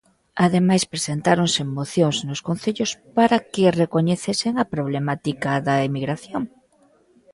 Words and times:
Ademais 0.45 0.83
presentáronse 0.93 1.61
mocións 1.77 2.17
nos 2.27 2.43
concellos 2.47 2.91
para 3.17 3.37
que 3.51 3.75
recoñecesen 3.81 4.53
a 4.63 4.65
problemática 4.73 5.49
da 5.67 5.75
emigración. 5.89 6.43